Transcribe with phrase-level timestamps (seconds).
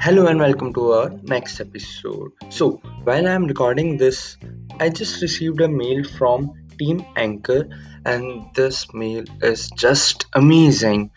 [0.00, 2.32] Hello and welcome to our next episode.
[2.48, 4.38] So, while I'm recording this,
[4.78, 7.68] I just received a mail from Team Anchor,
[8.06, 11.10] and this mail is just amazing.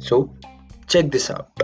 [0.00, 0.36] So,
[0.86, 1.58] check this out.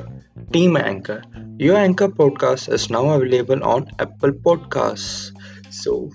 [0.50, 1.22] Team Anchor,
[1.58, 5.32] your Anchor podcast is now available on Apple Podcasts.
[5.68, 6.10] So,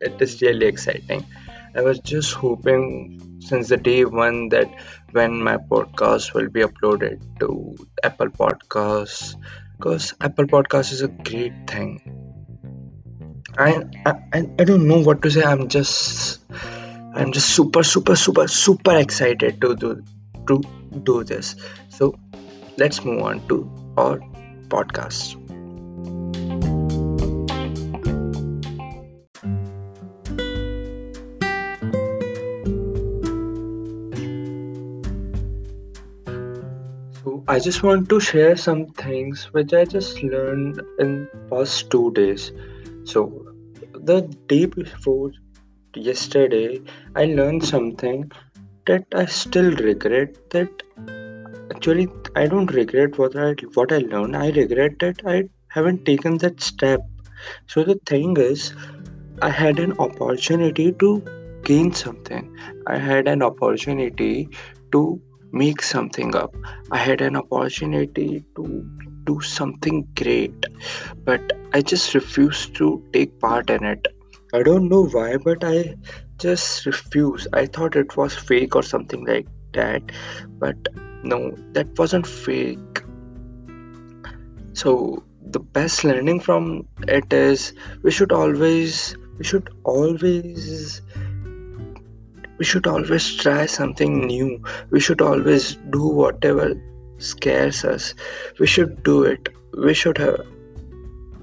[0.00, 1.26] it is really exciting.
[1.74, 4.68] I was just hoping since the day one that
[5.12, 9.36] when my podcast will be uploaded to Apple Podcasts
[9.76, 11.92] because Apple Podcasts is a great thing.
[13.58, 14.14] I, I
[14.58, 15.42] I don't know what to say.
[15.42, 16.40] I'm just
[17.14, 20.02] I'm just super super super super excited to do
[20.48, 20.62] to
[21.10, 21.56] do this.
[21.88, 22.14] So
[22.76, 23.58] let's move on to
[23.96, 24.18] our
[24.76, 25.45] podcast.
[37.48, 42.50] I just want to share some things which I just learned in past two days.
[43.04, 43.46] So
[43.94, 45.30] the day before
[45.94, 46.80] yesterday,
[47.14, 48.32] I learned something
[48.86, 50.50] that I still regret.
[50.50, 50.82] That
[51.70, 54.36] actually I don't regret what I what I learned.
[54.36, 57.00] I regret that I haven't taken that step.
[57.68, 58.74] So the thing is,
[59.40, 61.22] I had an opportunity to
[61.62, 62.52] gain something.
[62.88, 64.48] I had an opportunity
[64.90, 65.20] to
[65.56, 66.54] make something up.
[66.90, 68.90] I had an opportunity to
[69.24, 70.66] do something great,
[71.24, 74.06] but I just refused to take part in it.
[74.54, 75.94] I don't know why, but I
[76.38, 77.48] just refused.
[77.52, 80.02] I thought it was fake or something like that,
[80.58, 80.76] but
[81.22, 83.02] no, that wasn't fake.
[84.74, 91.02] So the best learning from it is we should always we should always
[92.58, 94.62] we should always try something new.
[94.90, 96.74] We should always do whatever
[97.18, 98.14] scares us.
[98.58, 99.48] We should do it.
[99.76, 100.46] We should have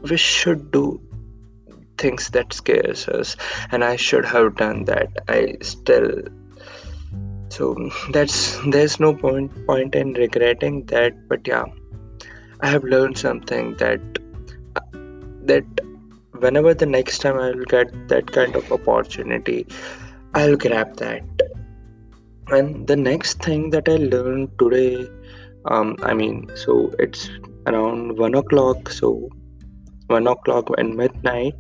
[0.02, 1.00] we should do
[1.98, 3.36] things that scares us.
[3.72, 5.10] And i should have done that.
[5.28, 6.24] I still
[7.50, 7.76] so
[8.12, 11.28] that's there's no point point in regretting that.
[11.30, 11.66] But yeah
[12.64, 14.20] i have learned something that
[15.52, 15.82] that
[16.44, 19.58] whenever the next time i will get that kind of opportunity
[20.36, 21.24] I'll grab that.
[22.48, 25.08] And the next thing that I learned today,
[25.66, 27.30] um, I mean, so it's
[27.68, 29.30] around one o'clock, so
[30.08, 31.56] one o'clock and midnight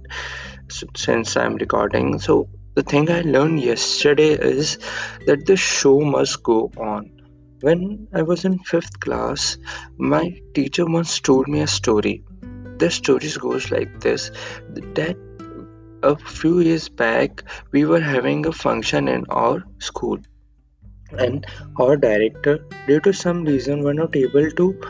[0.95, 2.19] since I'm recording.
[2.19, 4.79] So the thing I learned yesterday is
[5.28, 7.12] that the show must go on.
[7.62, 9.57] When I was in fifth class,
[9.97, 12.23] my teacher once told me a story.
[12.78, 14.31] The story goes like this:
[14.72, 15.16] that
[16.03, 20.19] a few years back we were having a function in our school.
[21.18, 21.46] And
[21.80, 24.81] our director due to some reason were not able to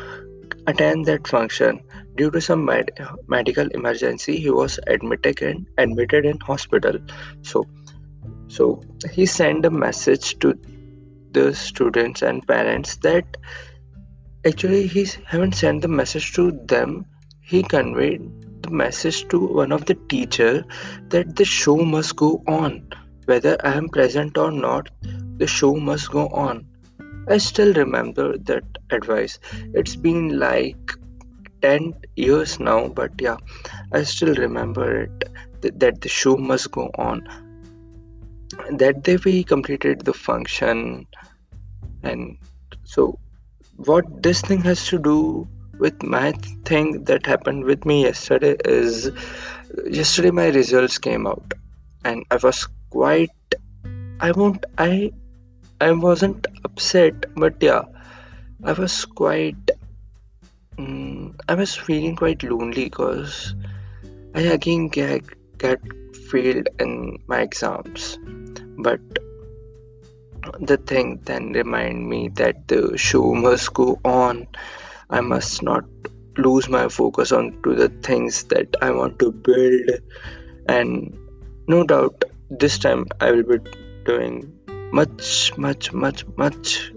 [0.68, 1.82] attend that function.
[2.16, 2.92] Due to some med-
[3.28, 7.00] medical emergency he was admitted in admitted in hospital.
[7.42, 7.66] So
[8.48, 8.82] so
[9.12, 10.58] he sent a message to
[11.32, 13.38] the students and parents that
[14.46, 17.06] actually he haven't sent the message to them.
[17.42, 18.22] He conveyed
[18.74, 20.66] message to one of the teacher
[21.10, 22.88] that the show must go on.
[23.26, 24.90] Whether i am present or not
[25.38, 26.66] the show must go on.
[27.30, 29.40] I still remember that advice.
[29.74, 30.94] It's been like
[31.62, 33.38] 10 years now but yeah
[33.94, 35.24] i still remember it
[35.62, 37.26] th- that the show must go on.
[38.78, 41.08] That day we completed the function
[42.04, 42.38] and
[42.84, 43.18] so
[43.78, 45.48] what this thing has to do
[45.86, 46.32] with my
[46.70, 49.12] thing that happened with me yesterday is
[50.00, 51.56] yesterday my results came out
[52.12, 52.60] and i was
[52.98, 53.58] quite
[54.28, 54.92] i won't i
[55.88, 57.84] i wasn't upset but yeah
[58.64, 59.74] i was quite
[60.78, 63.56] um, i was feeling quite lonely because
[64.36, 65.22] i again get,
[65.58, 65.80] get
[66.34, 66.94] failed in
[67.28, 68.18] my exams.
[68.86, 69.02] But
[70.70, 74.23] the thing then remind me that the show must go on
[75.11, 75.85] I must not
[76.37, 79.91] lose my focus on to the things that I want to build
[80.69, 81.17] and
[81.67, 83.59] no doubt this time I will be
[84.05, 84.53] doing
[84.93, 86.93] much much much much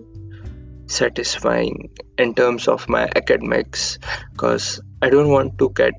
[0.85, 3.97] satisfying in terms of my academics
[4.31, 5.93] because I don't want to get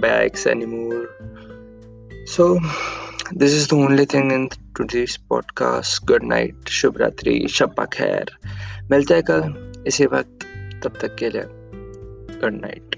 [0.00, 1.08] bags anymore
[2.26, 2.58] so
[3.32, 8.30] this is the only thing in today's podcast good night शुभ रात्रि शब्बा खैर
[8.90, 10.46] मिलते हैं कल इसी वक्त
[10.83, 11.43] तब तक के लिए
[12.39, 12.92] गुड नाइट